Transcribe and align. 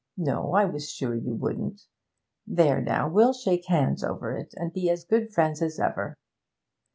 No, 0.17 0.53
I 0.55 0.65
was 0.65 0.89
sure 0.91 1.13
you 1.13 1.35
wouldn't. 1.35 1.81
There, 2.47 2.81
now, 2.81 3.07
we'll 3.07 3.33
shake 3.33 3.69
'ands 3.69 4.03
over 4.03 4.35
it, 4.35 4.51
and 4.57 4.73
be 4.73 4.89
as 4.89 5.03
good 5.05 5.31
friends 5.31 5.61
as 5.61 5.79
ever.' 5.79 6.17